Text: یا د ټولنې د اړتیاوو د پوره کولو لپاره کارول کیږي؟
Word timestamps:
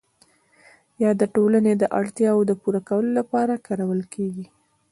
یا 1.03 1.11
د 1.21 1.23
ټولنې 1.35 1.73
د 1.77 1.83
اړتیاوو 1.99 2.47
د 2.49 2.51
پوره 2.61 2.81
کولو 2.87 3.09
لپاره 3.19 3.53
کارول 3.67 4.01
کیږي؟ 4.13 4.45